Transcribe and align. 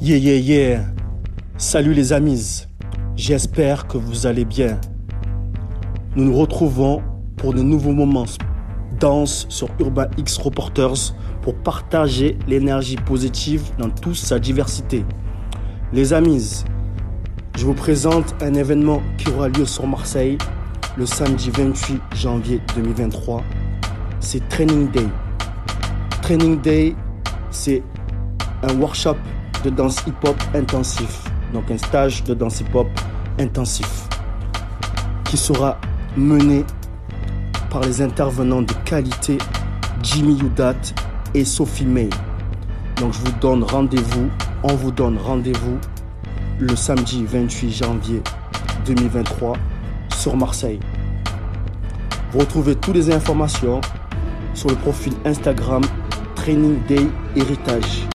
Yeah, 0.00 0.16
yeah, 0.18 0.36
yeah. 0.36 0.84
Salut 1.56 1.92
les 1.92 2.12
amis. 2.12 2.68
J'espère 3.16 3.88
que 3.88 3.98
vous 3.98 4.28
allez 4.28 4.44
bien. 4.44 4.80
Nous 6.14 6.24
nous 6.24 6.36
retrouvons 6.36 7.02
pour 7.36 7.52
de 7.52 7.62
nouveaux 7.62 7.90
moments 7.90 8.26
danse 9.00 9.46
sur 9.48 9.68
Urban 9.80 10.06
X 10.16 10.38
Reporters 10.38 11.16
pour 11.42 11.56
partager 11.56 12.38
l'énergie 12.46 12.94
positive 12.94 13.72
dans 13.76 13.90
toute 13.90 14.14
sa 14.14 14.38
diversité. 14.38 15.04
Les 15.92 16.12
amis, 16.12 16.62
je 17.56 17.66
vous 17.66 17.74
présente 17.74 18.36
un 18.40 18.54
événement 18.54 19.02
qui 19.16 19.30
aura 19.30 19.48
lieu 19.48 19.66
sur 19.66 19.88
Marseille 19.88 20.38
le 20.96 21.06
samedi 21.06 21.50
28 21.50 22.00
janvier 22.14 22.60
2023. 22.76 23.42
C'est 24.20 24.48
Training 24.48 24.92
Day. 24.92 25.08
Training 26.22 26.60
Day, 26.60 26.94
c'est 27.50 27.82
un 28.62 28.78
workshop 28.78 29.16
de 29.62 29.70
danse 29.70 30.02
hip-hop 30.06 30.36
intensif. 30.54 31.24
Donc 31.52 31.70
un 31.70 31.78
stage 31.78 32.24
de 32.24 32.34
danse 32.34 32.60
hip-hop 32.60 32.88
intensif 33.38 34.08
qui 35.24 35.36
sera 35.36 35.78
mené 36.16 36.64
par 37.70 37.82
les 37.82 38.00
intervenants 38.00 38.62
de 38.62 38.72
qualité 38.84 39.38
Jimmy 40.02 40.38
Yudat 40.38 40.74
et 41.34 41.44
Sophie 41.44 41.86
May. 41.86 42.08
Donc 42.96 43.12
je 43.12 43.18
vous 43.18 43.38
donne 43.40 43.62
rendez-vous, 43.62 44.28
on 44.62 44.74
vous 44.74 44.90
donne 44.90 45.18
rendez-vous 45.18 45.78
le 46.58 46.74
samedi 46.74 47.24
28 47.24 47.70
janvier 47.70 48.22
2023 48.86 49.56
sur 50.14 50.36
Marseille. 50.36 50.80
Vous 52.32 52.40
retrouvez 52.40 52.74
toutes 52.74 52.94
les 52.94 53.10
informations 53.12 53.80
sur 54.54 54.68
le 54.68 54.76
profil 54.76 55.12
Instagram 55.24 55.82
Training 56.34 56.78
Day 56.86 57.06
Héritage. 57.36 58.06